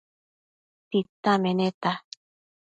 Tita 0.89 1.33
meneta 1.43 1.91